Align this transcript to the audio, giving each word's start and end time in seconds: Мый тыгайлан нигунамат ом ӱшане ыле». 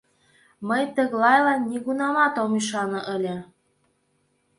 Мый 0.67 0.83
тыгайлан 0.95 1.61
нигунамат 1.69 2.35
ом 2.43 2.51
ӱшане 2.59 3.01
ыле». 3.15 3.37